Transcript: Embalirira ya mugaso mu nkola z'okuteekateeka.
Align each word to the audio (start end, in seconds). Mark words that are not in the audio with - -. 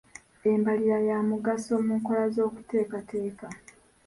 Embalirira 0.51 0.97
ya 1.09 1.17
mugaso 1.29 1.73
mu 1.85 1.93
nkola 1.99 2.25
z'okuteekateeka. 2.33 3.47